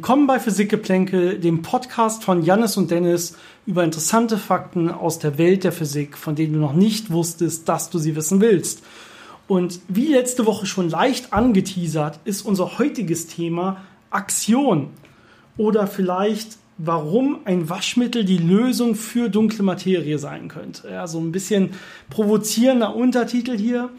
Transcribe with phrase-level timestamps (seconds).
[0.00, 3.36] Willkommen bei Physikgeplänkel, dem Podcast von Jannis und Dennis
[3.66, 7.90] über interessante Fakten aus der Welt der Physik, von denen du noch nicht wusstest, dass
[7.90, 8.82] du sie wissen willst.
[9.46, 14.88] Und wie letzte Woche schon leicht angeteasert, ist unser heutiges Thema Aktion.
[15.58, 20.88] Oder vielleicht, warum ein Waschmittel die Lösung für dunkle Materie sein könnte.
[20.88, 21.72] Ja, so ein bisschen
[22.08, 23.90] provozierender Untertitel hier.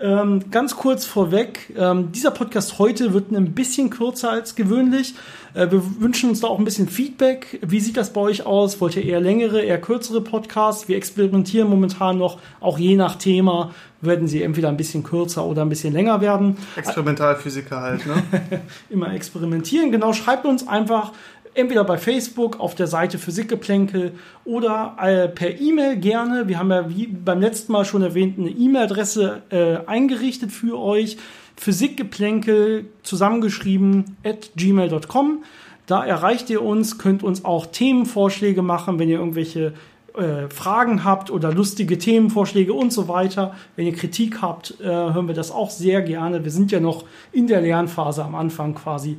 [0.00, 5.14] Ähm, ganz kurz vorweg, ähm, dieser Podcast heute wird ein bisschen kürzer als gewöhnlich.
[5.52, 7.60] Äh, wir wünschen uns da auch ein bisschen Feedback.
[7.62, 8.80] Wie sieht das bei euch aus?
[8.80, 10.88] Wollt ihr eher längere, eher kürzere Podcasts?
[10.88, 15.60] Wir experimentieren momentan noch, auch je nach Thema werden sie entweder ein bisschen kürzer oder
[15.60, 16.56] ein bisschen länger werden.
[16.76, 18.22] Experimentalphysiker halt, ne?
[18.88, 19.92] Immer experimentieren.
[19.92, 21.12] Genau, schreibt uns einfach
[21.54, 24.12] entweder bei Facebook auf der Seite Physikgeplänkel
[24.44, 26.48] oder äh, per E-Mail gerne.
[26.48, 31.16] Wir haben ja wie beim letzten Mal schon erwähnt eine E-Mail-Adresse äh, eingerichtet für euch.
[31.56, 35.44] Physikgeplänkel zusammengeschrieben at gmail.com.
[35.86, 39.74] Da erreicht ihr uns, könnt uns auch Themenvorschläge machen, wenn ihr irgendwelche
[40.14, 43.54] äh, Fragen habt oder lustige Themenvorschläge und so weiter.
[43.76, 46.44] Wenn ihr Kritik habt, äh, hören wir das auch sehr gerne.
[46.44, 49.18] Wir sind ja noch in der Lernphase am Anfang quasi.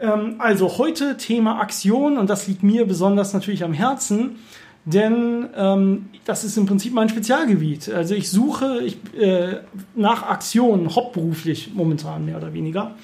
[0.00, 4.36] Ähm, also heute Thema Aktion und das liegt mir besonders natürlich am Herzen,
[4.84, 7.88] denn ähm, das ist im Prinzip mein Spezialgebiet.
[7.88, 9.60] Also ich suche ich, äh,
[9.94, 12.94] nach Aktionen hauptberuflich momentan mehr oder weniger.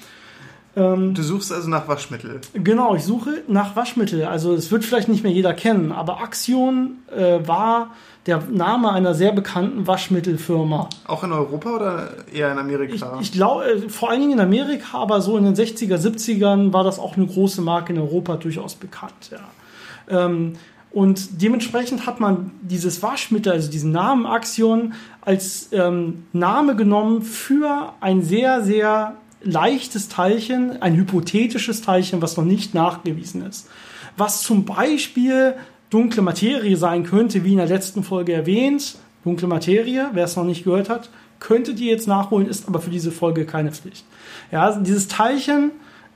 [0.75, 2.41] Ähm, du suchst also nach Waschmittel.
[2.53, 4.25] Genau, ich suche nach Waschmittel.
[4.25, 7.91] Also es wird vielleicht nicht mehr jeder kennen, aber Axion äh, war
[8.25, 10.89] der Name einer sehr bekannten Waschmittelfirma.
[11.05, 13.17] Auch in Europa oder eher in Amerika?
[13.19, 16.73] Ich, ich glaube, äh, vor allen Dingen in Amerika, aber so in den 60er, 70ern
[16.73, 19.31] war das auch eine große Marke in Europa durchaus bekannt.
[19.31, 20.25] Ja.
[20.25, 20.53] Ähm,
[20.91, 27.93] und dementsprechend hat man dieses Waschmittel, also diesen Namen Axion, als ähm, Name genommen für
[27.99, 33.69] ein sehr, sehr leichtes Teilchen, ein hypothetisches Teilchen, was noch nicht nachgewiesen ist.
[34.17, 35.55] Was zum Beispiel
[35.89, 38.95] dunkle Materie sein könnte, wie in der letzten Folge erwähnt.
[39.23, 41.09] Dunkle Materie, wer es noch nicht gehört hat,
[41.39, 44.05] könntet ihr jetzt nachholen, ist aber für diese Folge keine Pflicht.
[44.51, 45.71] Ja, dieses Teilchen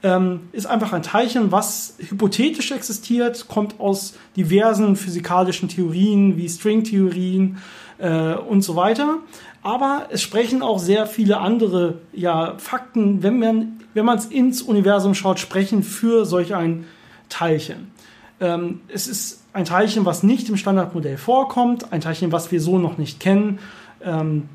[0.07, 7.57] ähm, ist einfach ein Teilchen, was hypothetisch existiert, kommt aus diversen physikalischen Theorien wie Stringtheorien
[7.97, 9.17] äh, und so weiter.
[9.63, 14.62] Aber es sprechen auch sehr viele andere ja, Fakten, wenn man wenn man es ins
[14.62, 16.85] Universum schaut, sprechen für solch ein
[17.29, 17.91] Teilchen.
[18.40, 22.78] Ähm, es ist ein Teilchen, was nicht im Standardmodell vorkommt, ein Teilchen, was wir so
[22.78, 23.57] noch nicht kennen.
[24.03, 24.50] Ähm,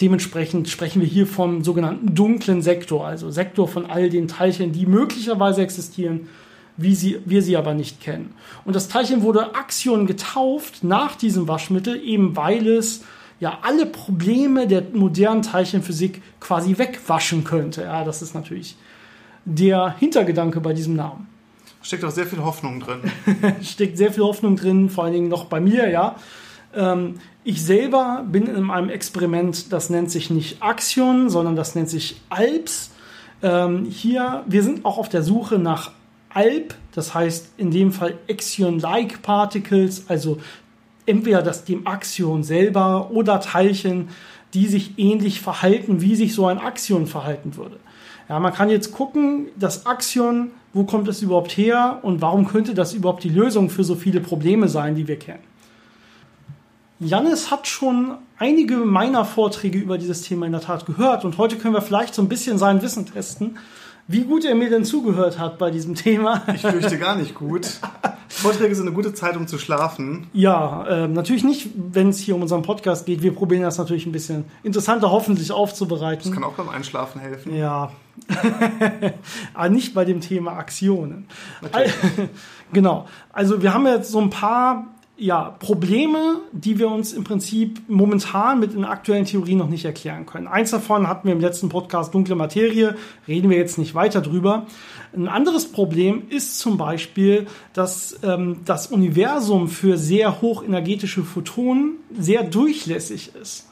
[0.00, 4.86] dementsprechend sprechen wir hier vom sogenannten dunklen Sektor, also Sektor von all den Teilchen, die
[4.86, 6.28] möglicherweise existieren,
[6.76, 8.34] wie sie, wir sie aber nicht kennen.
[8.64, 13.04] Und das Teilchen wurde Axion getauft nach diesem Waschmittel, eben weil es
[13.38, 17.82] ja alle Probleme der modernen Teilchenphysik quasi wegwaschen könnte.
[17.82, 18.76] Ja, das ist natürlich
[19.44, 21.26] der Hintergedanke bei diesem Namen.
[21.82, 23.00] Steckt auch sehr viel Hoffnung drin.
[23.62, 26.16] Steckt sehr viel Hoffnung drin, vor allen Dingen noch bei mir, ja.
[26.74, 27.14] Ähm,
[27.44, 32.20] ich selber bin in einem Experiment, das nennt sich nicht Axion, sondern das nennt sich
[32.28, 32.90] ALPS.
[33.42, 35.92] Ähm, hier, wir sind auch auf der Suche nach
[36.34, 40.38] ALP, das heißt in dem Fall Axion-like Particles, also
[41.06, 44.08] entweder das dem Axion selber oder Teilchen,
[44.54, 47.78] die sich ähnlich verhalten, wie sich so ein Axion verhalten würde.
[48.28, 52.74] Ja, man kann jetzt gucken, das Axion, wo kommt es überhaupt her und warum könnte
[52.74, 55.42] das überhaupt die Lösung für so viele Probleme sein, die wir kennen.
[57.00, 61.56] Jannis hat schon einige meiner Vorträge über dieses Thema in der Tat gehört und heute
[61.56, 63.56] können wir vielleicht so ein bisschen sein Wissen testen
[64.10, 66.42] wie gut er mir denn zugehört hat bei diesem Thema.
[66.52, 67.78] Ich fürchte gar nicht gut.
[68.28, 70.26] Vorträge sind eine gute Zeit, um zu schlafen.
[70.32, 73.22] Ja, äh, natürlich nicht, wenn es hier um unseren Podcast geht.
[73.22, 76.24] Wir probieren das natürlich ein bisschen interessanter hoffentlich aufzubereiten.
[76.24, 77.54] Das kann auch beim Einschlafen helfen.
[77.54, 77.92] Ja.
[79.54, 81.28] Aber nicht bei dem Thema Aktionen.
[81.62, 81.92] Natürlich.
[82.72, 83.06] genau.
[83.32, 84.88] Also wir haben jetzt so ein paar
[85.20, 90.24] ja, Probleme, die wir uns im Prinzip momentan mit den aktuellen Theorien noch nicht erklären
[90.24, 90.48] können.
[90.48, 92.96] Eins davon hatten wir im letzten Podcast dunkle Materie,
[93.28, 94.66] reden wir jetzt nicht weiter drüber.
[95.14, 102.42] Ein anderes Problem ist zum Beispiel, dass ähm, das Universum für sehr hochenergetische Photonen sehr
[102.42, 103.66] durchlässig ist.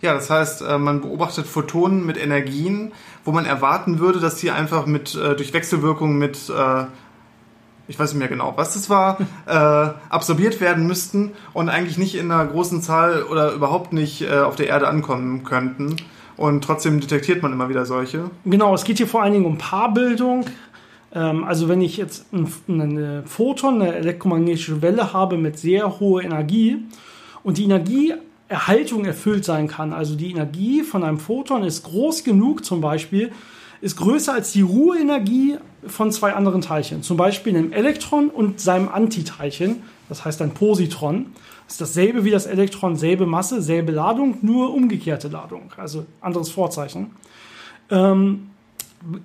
[0.00, 2.92] Ja, das heißt, äh, man beobachtet Photonen mit Energien,
[3.26, 6.84] wo man erwarten würde, dass sie einfach mit äh, durch Wechselwirkung mit äh,
[7.88, 9.52] ich weiß nicht mehr genau, was das war, äh,
[10.10, 14.56] absorbiert werden müssten und eigentlich nicht in einer großen Zahl oder überhaupt nicht äh, auf
[14.56, 15.96] der Erde ankommen könnten.
[16.36, 18.30] Und trotzdem detektiert man immer wieder solche.
[18.44, 20.44] Genau, es geht hier vor allen Dingen um Paarbildung.
[21.14, 26.22] Ähm, also wenn ich jetzt ein, eine Photon, eine elektromagnetische Welle habe mit sehr hoher
[26.22, 26.84] Energie
[27.42, 32.64] und die Energieerhaltung erfüllt sein kann, also die Energie von einem Photon ist groß genug
[32.64, 33.32] zum Beispiel,
[33.80, 38.88] ist größer als die Ruheenergie von zwei anderen Teilchen, zum Beispiel einem Elektron und seinem
[38.88, 41.26] Antiteilchen, das heißt ein Positron.
[41.66, 46.50] Das ist dasselbe wie das Elektron, selbe Masse, selbe Ladung, nur umgekehrte Ladung, also anderes
[46.50, 47.10] Vorzeichen.
[47.90, 48.50] Ähm,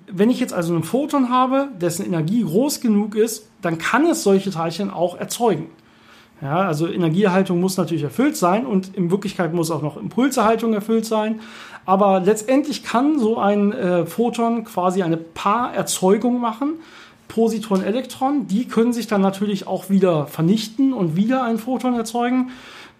[0.06, 4.22] wenn ich jetzt also einen Photon habe, dessen Energie groß genug ist, dann kann es
[4.22, 5.66] solche Teilchen auch erzeugen.
[6.42, 11.06] Ja, also Energieerhaltung muss natürlich erfüllt sein und in Wirklichkeit muss auch noch Impulserhaltung erfüllt
[11.06, 11.40] sein.
[11.86, 16.74] Aber letztendlich kann so ein äh, Photon quasi eine Paarerzeugung machen.
[17.28, 22.50] Positron, Elektron, die können sich dann natürlich auch wieder vernichten und wieder ein Photon erzeugen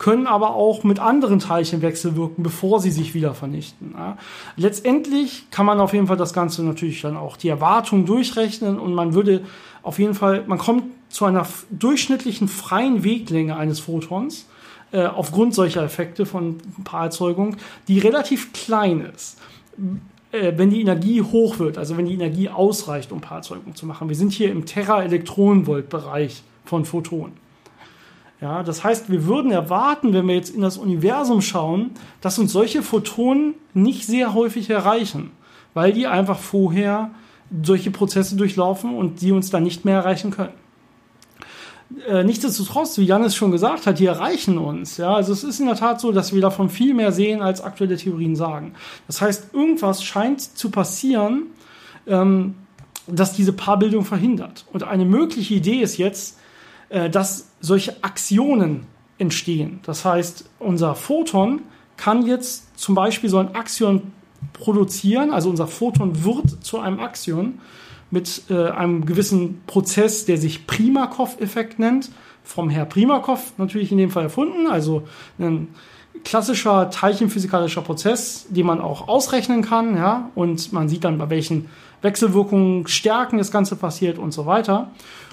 [0.02, 3.94] können aber auch mit anderen Teilchen wechselwirken, bevor sie sich wieder vernichten.
[3.96, 4.16] Ja.
[4.56, 8.94] Letztendlich kann man auf jeden Fall das Ganze natürlich dann auch die Erwartung durchrechnen und
[8.94, 9.42] man würde
[9.82, 14.48] auf jeden Fall, man kommt zu einer durchschnittlichen freien Weglänge eines Photons
[14.90, 17.56] äh, aufgrund solcher Effekte von Paarerzeugung,
[17.86, 19.38] die relativ klein ist
[20.32, 24.08] äh, wenn die Energie hoch wird, also wenn die Energie ausreicht, um Paarerzeugung zu machen.
[24.08, 27.34] Wir sind hier im Tera-Elektronenvolt-Bereich von Photonen.
[28.40, 32.52] Ja, das heißt, wir würden erwarten, wenn wir jetzt in das Universum schauen, dass uns
[32.52, 35.30] solche Photonen nicht sehr häufig erreichen,
[35.74, 37.12] weil die einfach vorher
[37.62, 40.61] solche Prozesse durchlaufen und die uns dann nicht mehr erreichen können.
[42.08, 44.96] Äh, nichtsdestotrotz, wie Janis schon gesagt hat, die erreichen uns.
[44.96, 47.60] Ja, also es ist in der Tat so, dass wir davon viel mehr sehen, als
[47.60, 48.74] aktuelle Theorien sagen.
[49.06, 51.46] Das heißt, irgendwas scheint zu passieren,
[52.06, 52.54] ähm,
[53.06, 54.64] das diese Paarbildung verhindert.
[54.72, 56.38] Und eine mögliche Idee ist jetzt,
[56.88, 58.86] äh, dass solche Aktionen
[59.18, 59.80] entstehen.
[59.84, 61.62] Das heißt, unser Photon
[61.96, 64.12] kann jetzt zum Beispiel so ein Axion
[64.52, 67.60] produzieren, also unser Photon wird zu einem Axion
[68.12, 72.10] mit äh, einem gewissen Prozess, der sich Primakov-Effekt nennt,
[72.44, 75.02] vom Herr Primakov natürlich in dem Fall erfunden, also
[75.38, 75.68] ein
[76.24, 81.68] klassischer teilchenphysikalischer Prozess, den man auch ausrechnen kann, ja, und man sieht dann, bei welchen
[82.02, 84.90] Wechselwirkungen, Stärken das Ganze passiert und so weiter.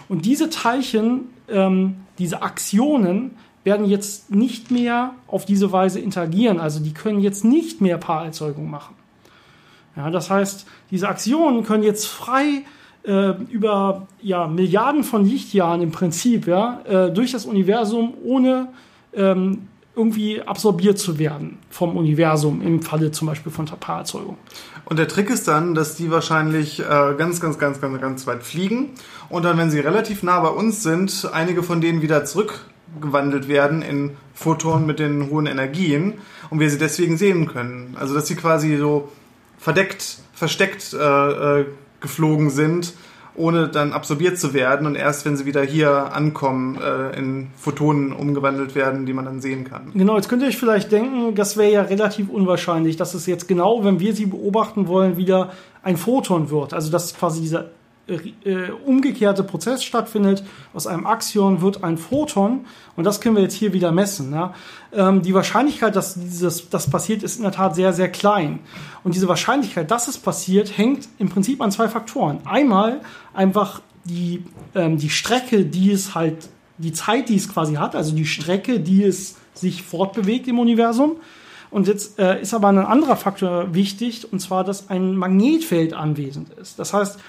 [0.08, 3.32] Und diese Teilchen, ähm, diese Aktionen,
[3.66, 6.60] werden jetzt nicht mehr auf diese Weise interagieren.
[6.60, 8.96] Also die können jetzt nicht mehr Paarerzeugung machen.
[10.00, 12.64] Ja, das heißt, diese Aktionen können jetzt frei
[13.04, 18.70] äh, über ja, Milliarden von Lichtjahren im Prinzip ja, äh, durch das Universum ohne
[19.14, 19.68] ähm,
[19.98, 24.38] irgendwie absorbiert zu werden vom Universum im Falle zum Beispiel von Paarerzeugung.
[24.86, 26.84] Und der Trick ist dann, dass die wahrscheinlich äh,
[27.18, 28.92] ganz, ganz, ganz, ganz, ganz weit fliegen
[29.28, 33.82] und dann, wenn sie relativ nah bei uns sind, einige von denen wieder zurückgewandelt werden
[33.82, 36.14] in Photonen mit den hohen Energien
[36.50, 37.98] und wir sie deswegen sehen können.
[38.00, 39.10] Also dass sie quasi so
[39.60, 41.66] verdeckt, versteckt äh, äh,
[42.00, 42.94] geflogen sind
[43.40, 48.12] ohne dann absorbiert zu werden und erst wenn sie wieder hier ankommen, äh, in Photonen
[48.12, 49.92] umgewandelt werden, die man dann sehen kann.
[49.94, 53.48] Genau, jetzt könnt ihr euch vielleicht denken, das wäre ja relativ unwahrscheinlich, dass es jetzt
[53.48, 55.52] genau, wenn wir sie beobachten wollen, wieder
[55.82, 56.74] ein Photon wird.
[56.74, 57.70] Also dass quasi dieser
[58.10, 60.44] äh, umgekehrte Prozess stattfindet.
[60.74, 62.66] Aus einem Axion wird ein Photon
[62.96, 64.34] und das können wir jetzt hier wieder messen.
[64.34, 64.54] Ja?
[64.94, 68.60] Ähm, die Wahrscheinlichkeit, dass dieses, das passiert, ist in der Tat sehr, sehr klein.
[69.04, 72.40] Und diese Wahrscheinlichkeit, dass es passiert, hängt im Prinzip an zwei Faktoren.
[72.46, 73.02] Einmal
[73.34, 74.44] einfach die,
[74.76, 78.80] ähm, die Strecke, die es halt, die Zeit, die es quasi hat, also die Strecke,
[78.80, 81.18] die es sich fortbewegt im Universum.
[81.72, 86.50] Und jetzt äh, ist aber ein anderer Faktor wichtig, und zwar, dass ein Magnetfeld anwesend
[86.54, 86.80] ist.
[86.80, 87.20] Das heißt,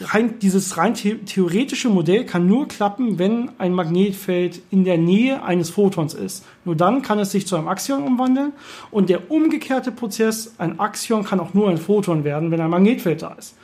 [0.00, 5.70] rein, dieses rein theoretische Modell kann nur klappen, wenn ein Magnetfeld in der Nähe eines
[5.70, 6.44] Photons ist.
[6.64, 8.52] Nur dann kann es sich zu einem Axion umwandeln
[8.90, 13.22] und der umgekehrte Prozess, ein Axion kann auch nur ein Photon werden, wenn ein Magnetfeld
[13.22, 13.56] da ist.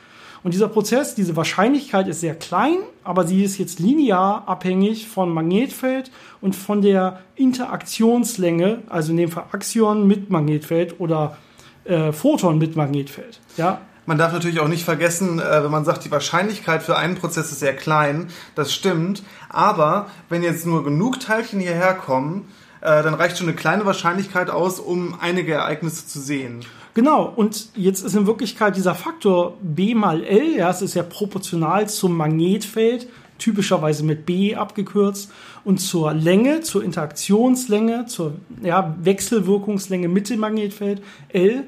[0.43, 5.33] Und dieser Prozess, diese Wahrscheinlichkeit ist sehr klein, aber sie ist jetzt linear abhängig von
[5.33, 6.11] Magnetfeld
[6.41, 11.37] und von der Interaktionslänge, also in dem Fall Axion mit Magnetfeld oder
[11.85, 13.41] äh, Photon mit Magnetfeld.
[13.57, 17.15] Ja, man darf natürlich auch nicht vergessen, äh, wenn man sagt, die Wahrscheinlichkeit für einen
[17.17, 19.23] Prozess ist sehr klein, das stimmt.
[19.49, 22.49] Aber wenn jetzt nur genug Teilchen hierher kommen,
[22.81, 26.61] äh, dann reicht schon eine kleine Wahrscheinlichkeit aus, um einige Ereignisse zu sehen.
[26.95, 31.03] Genau, und jetzt ist in Wirklichkeit dieser Faktor B mal L, ja, es ist ja
[31.03, 35.31] proportional zum Magnetfeld, typischerweise mit B abgekürzt,
[35.65, 41.65] und zur Länge, zur Interaktionslänge, zur ja, Wechselwirkungslänge mit dem Magnetfeld L.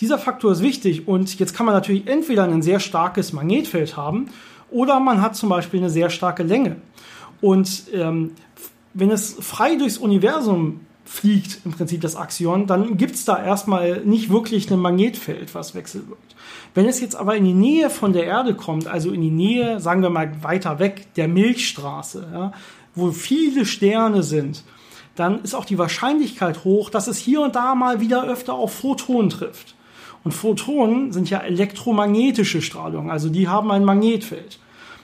[0.00, 4.30] Dieser Faktor ist wichtig und jetzt kann man natürlich entweder ein sehr starkes Magnetfeld haben
[4.70, 6.76] oder man hat zum Beispiel eine sehr starke Länge.
[7.40, 8.32] Und ähm,
[8.94, 14.02] wenn es frei durchs Universum fliegt, im Prinzip das Axion, dann gibt es da erstmal
[14.04, 16.36] nicht wirklich ein Magnetfeld, was wechselwirkt.
[16.74, 19.80] Wenn es jetzt aber in die Nähe von der Erde kommt, also in die Nähe,
[19.80, 22.52] sagen wir mal weiter weg, der Milchstraße, ja,
[22.94, 24.64] wo viele Sterne sind,
[25.16, 28.72] dann ist auch die Wahrscheinlichkeit hoch, dass es hier und da mal wieder öfter auf
[28.74, 29.74] Photonen trifft.
[30.28, 34.58] Und Photonen sind ja elektromagnetische Strahlung, also die haben ein Magnetfeld.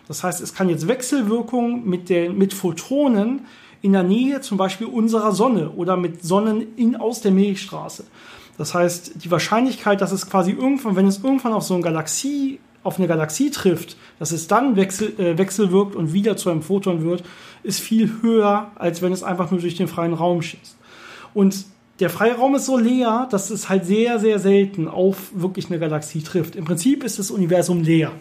[0.06, 3.46] Das heißt, es kann jetzt Wechselwirkungen mit, den, mit Photonen
[3.80, 8.04] in der Nähe zum Beispiel unserer Sonne oder mit Sonnen in, aus der Milchstraße.
[8.58, 12.60] Das heißt, die Wahrscheinlichkeit, dass es quasi irgendwann, wenn es irgendwann auf so eine Galaxie,
[12.82, 17.02] auf eine Galaxie trifft, dass es dann wechsel, äh, wechselwirkt und wieder zu einem Photon
[17.02, 17.24] wird,
[17.62, 20.76] ist viel höher, als wenn es einfach nur durch den freien Raum schießt.
[21.32, 21.64] Und
[22.00, 25.78] der freie Raum ist so leer, dass es halt sehr, sehr selten auf wirklich eine
[25.78, 26.56] Galaxie trifft.
[26.56, 28.12] Im Prinzip ist das Universum leer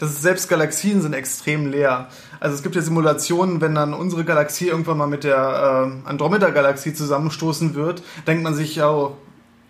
[0.00, 2.08] das ist, selbst Galaxien sind extrem leer.
[2.40, 6.94] Also es gibt ja Simulationen, wenn dann unsere Galaxie irgendwann mal mit der äh, Andromeda-Galaxie
[6.94, 9.16] zusammenstoßen wird, denkt man sich, oh,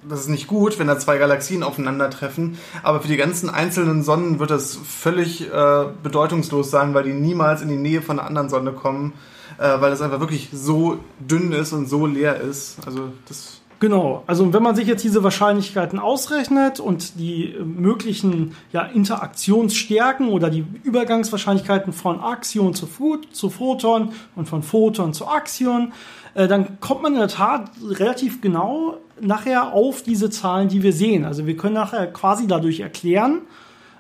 [0.08, 2.58] das ist nicht gut, wenn da zwei Galaxien aufeinandertreffen.
[2.84, 7.60] Aber für die ganzen einzelnen Sonnen wird das völlig äh, bedeutungslos sein, weil die niemals
[7.60, 9.12] in die Nähe von einer anderen Sonne kommen,
[9.60, 12.78] äh, weil es einfach wirklich so dünn ist und so leer ist.
[12.86, 18.82] Also das Genau, also wenn man sich jetzt diese Wahrscheinlichkeiten ausrechnet und die möglichen ja,
[18.82, 22.86] Interaktionsstärken oder die Übergangswahrscheinlichkeiten von Axion zu,
[23.32, 25.94] zu Photon und von Photon zu Axion,
[26.34, 30.92] äh, dann kommt man in der Tat relativ genau nachher auf diese Zahlen, die wir
[30.92, 31.24] sehen.
[31.24, 33.40] Also wir können nachher quasi dadurch erklären,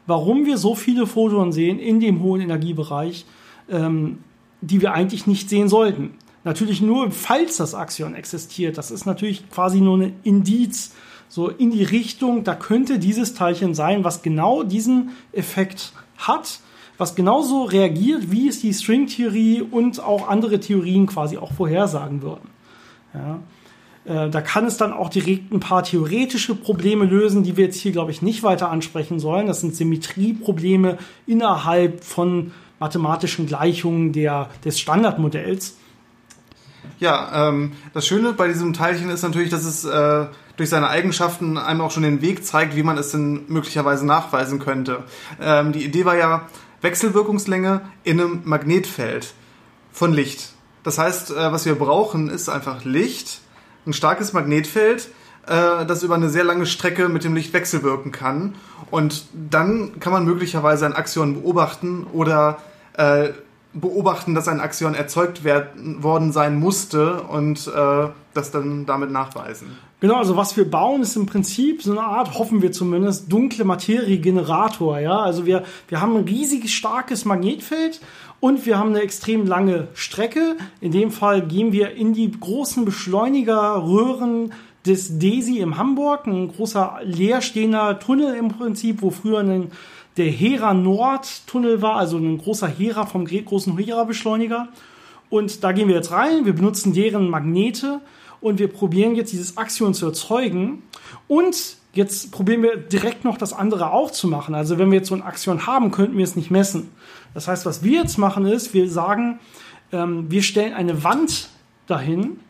[0.06, 3.24] warum wir so viele Photonen sehen in dem hohen Energiebereich,
[3.70, 4.18] ähm,
[4.60, 6.14] die wir eigentlich nicht sehen sollten.
[6.44, 8.78] Natürlich nur, falls das Axion existiert.
[8.78, 10.92] Das ist natürlich quasi nur ein Indiz,
[11.28, 16.58] so in die Richtung, da könnte dieses Teilchen sein, was genau diesen Effekt hat,
[16.98, 22.50] was genauso reagiert, wie es die Stringtheorie und auch andere Theorien quasi auch vorhersagen würden.
[23.14, 23.40] Ja.
[24.04, 27.80] Äh, da kann es dann auch direkt ein paar theoretische Probleme lösen, die wir jetzt
[27.80, 29.46] hier, glaube ich, nicht weiter ansprechen sollen.
[29.46, 35.76] Das sind Symmetrieprobleme innerhalb von mathematischen Gleichungen der, des Standardmodells.
[36.98, 41.56] Ja, ähm, das Schöne bei diesem Teilchen ist natürlich, dass es äh, durch seine Eigenschaften
[41.56, 45.04] einem auch schon den Weg zeigt, wie man es denn möglicherweise nachweisen könnte.
[45.40, 46.48] Ähm, die Idee war ja
[46.82, 49.34] Wechselwirkungslänge in einem Magnetfeld
[49.92, 50.52] von Licht.
[50.82, 53.40] Das heißt, äh, was wir brauchen, ist einfach Licht,
[53.86, 55.08] ein starkes Magnetfeld,
[55.46, 58.54] äh, das über eine sehr lange Strecke mit dem Licht wechselwirken kann.
[58.90, 62.58] Und dann kann man möglicherweise ein Axion beobachten oder
[63.00, 63.32] äh,
[63.72, 69.78] beobachten, dass ein Axion erzeugt werden, worden sein musste und äh, das dann damit nachweisen.
[70.00, 73.64] Genau, also was wir bauen, ist im Prinzip so eine Art, hoffen wir zumindest, dunkle
[73.64, 74.98] Materie-Generator.
[74.98, 75.18] Ja?
[75.20, 78.00] Also wir, wir haben ein riesiges, starkes Magnetfeld
[78.40, 80.56] und wir haben eine extrem lange Strecke.
[80.80, 84.52] In dem Fall gehen wir in die großen Beschleunigerröhren
[84.86, 89.70] des DESI in Hamburg, ein großer leerstehender Tunnel im Prinzip, wo früher ein
[90.16, 94.68] der Hera Nord Tunnel war, also ein großer Hera vom großen Hera Beschleuniger.
[95.28, 98.00] Und da gehen wir jetzt rein, wir benutzen deren Magnete
[98.40, 100.82] und wir probieren jetzt dieses Axion zu erzeugen.
[101.28, 104.54] Und jetzt probieren wir direkt noch das andere auch zu machen.
[104.54, 106.90] Also wenn wir jetzt so ein Axion haben, könnten wir es nicht messen.
[107.34, 109.38] Das heißt, was wir jetzt machen ist, wir sagen,
[109.92, 111.48] ähm, wir stellen eine Wand
[111.86, 112.40] dahin,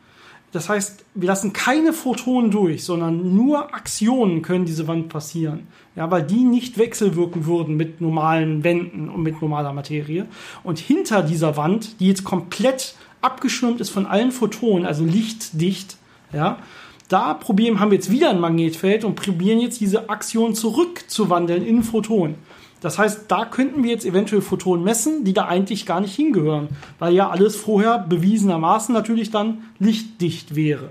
[0.52, 5.69] das heißt, wir lassen keine Photonen durch, sondern nur Aktionen können diese Wand passieren.
[5.95, 10.26] Ja, weil die nicht wechselwirken würden mit normalen Wänden und mit normaler Materie.
[10.64, 15.97] Und hinter dieser Wand, die jetzt komplett abgeschirmt ist von allen Photonen, also lichtdicht,
[16.33, 16.59] ja,
[17.09, 21.83] da probieren, haben wir jetzt wieder ein Magnetfeld und probieren jetzt diese Aktion zurückzuwandeln in
[21.83, 22.37] Photonen.
[22.80, 26.68] Das heißt, da könnten wir jetzt eventuell Photonen messen, die da eigentlich gar nicht hingehören,
[26.99, 30.90] weil ja alles vorher bewiesenermaßen natürlich dann lichtdicht wäre.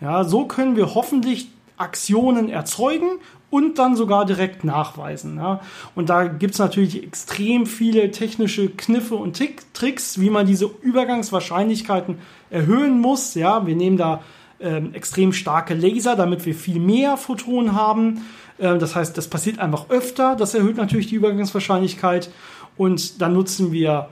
[0.00, 3.18] Ja, so können wir hoffentlich Aktionen erzeugen
[3.50, 5.36] und dann sogar direkt nachweisen.
[5.36, 5.60] Ja.
[5.94, 9.40] Und da gibt es natürlich extrem viele technische Kniffe und
[9.72, 12.18] Tricks, wie man diese Übergangswahrscheinlichkeiten
[12.50, 13.34] erhöhen muss.
[13.34, 14.22] Ja, wir nehmen da
[14.60, 18.24] ähm, extrem starke Laser, damit wir viel mehr Photonen haben.
[18.58, 20.36] Äh, das heißt, das passiert einfach öfter.
[20.36, 22.30] Das erhöht natürlich die Übergangswahrscheinlichkeit.
[22.76, 24.08] Und dann nutzen wir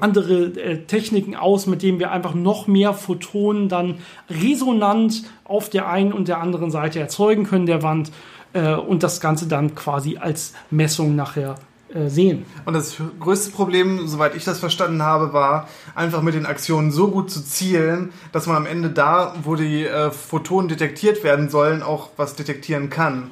[0.00, 5.88] andere äh, Techniken aus, mit denen wir einfach noch mehr Photonen dann resonant auf der
[5.88, 8.10] einen und der anderen Seite erzeugen können der Wand
[8.52, 11.56] äh, und das Ganze dann quasi als Messung nachher
[11.92, 12.46] äh, sehen.
[12.64, 17.08] Und das größte Problem, soweit ich das verstanden habe, war einfach mit den Aktionen so
[17.08, 22.10] gut zu zielen, dass man am Ende da, wo die Photonen detektiert werden sollen, auch
[22.16, 23.30] was detektieren kann.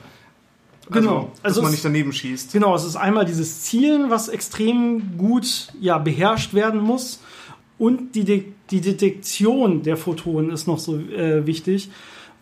[0.90, 1.16] Genau.
[1.16, 2.52] Also, dass also man nicht daneben schießt.
[2.52, 7.20] Genau, es ist einmal dieses Zielen, was extrem gut ja, beherrscht werden muss.
[7.78, 11.90] Und die, De die Detektion der Photonen ist noch so äh, wichtig,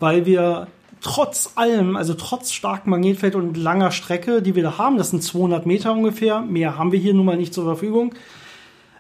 [0.01, 0.67] weil wir
[1.01, 5.23] trotz allem, also trotz starkem Magnetfeld und langer Strecke, die wir da haben, das sind
[5.23, 8.15] 200 Meter ungefähr, mehr haben wir hier nun mal nicht zur Verfügung,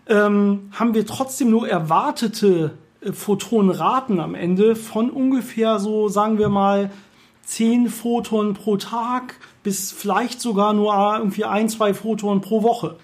[0.08, 6.48] ähm, haben wir trotzdem nur erwartete äh, Photonenraten am Ende von ungefähr so, sagen wir
[6.48, 6.90] mal,
[7.46, 12.96] 10 Photonen pro Tag bis vielleicht sogar nur irgendwie ein, zwei Photonen pro Woche.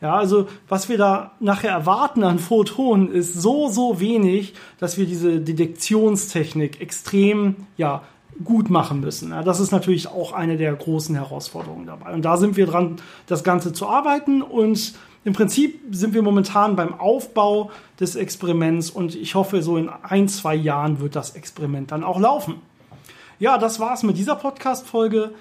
[0.00, 5.06] Ja, also was wir da nachher erwarten an Photonen ist so, so wenig, dass wir
[5.06, 8.02] diese Detektionstechnik extrem, ja,
[8.42, 9.30] gut machen müssen.
[9.30, 12.12] Ja, das ist natürlich auch eine der großen Herausforderungen dabei.
[12.12, 12.96] Und da sind wir dran,
[13.26, 19.14] das Ganze zu arbeiten und im Prinzip sind wir momentan beim Aufbau des Experiments und
[19.14, 22.56] ich hoffe, so in ein, zwei Jahren wird das Experiment dann auch laufen.
[23.38, 25.32] Ja, das war's mit dieser Podcast-Folge.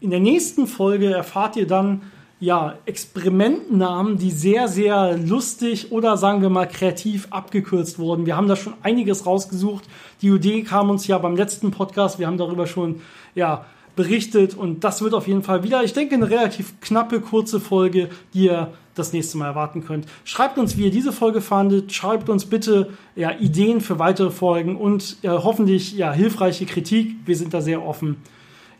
[0.00, 2.02] In der nächsten Folge erfahrt ihr dann,
[2.40, 8.26] ja, Experimentnamen, die sehr, sehr lustig oder sagen wir mal kreativ abgekürzt wurden.
[8.26, 9.84] Wir haben da schon einiges rausgesucht.
[10.22, 12.18] Die Idee kam uns ja beim letzten Podcast.
[12.18, 13.00] Wir haben darüber schon,
[13.34, 13.64] ja,
[13.96, 18.08] berichtet und das wird auf jeden Fall wieder, ich denke, eine relativ knappe, kurze Folge,
[18.32, 20.06] die ihr das nächste Mal erwarten könnt.
[20.24, 21.92] Schreibt uns, wie ihr diese Folge fandet.
[21.92, 27.16] Schreibt uns bitte ja, Ideen für weitere Folgen und ja, hoffentlich ja, hilfreiche Kritik.
[27.24, 28.16] Wir sind da sehr offen.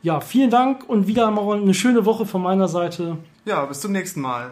[0.03, 3.19] Ja, vielen Dank und wieder mal eine schöne Woche von meiner Seite.
[3.45, 4.51] Ja, bis zum nächsten Mal.